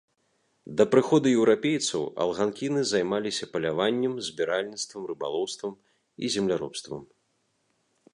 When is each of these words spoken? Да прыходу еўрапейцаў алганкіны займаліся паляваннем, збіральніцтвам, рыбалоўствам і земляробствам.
Да 0.79 0.83
прыходу 0.93 1.27
еўрапейцаў 1.41 2.01
алганкіны 2.25 2.81
займаліся 2.91 3.49
паляваннем, 3.57 4.13
збіральніцтвам, 4.29 5.03
рыбалоўствам 5.13 5.73
і 6.27 6.33
земляробствам. 6.37 6.99